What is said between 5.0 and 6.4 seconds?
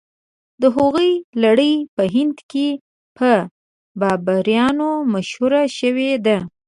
مشهوره شوې ده.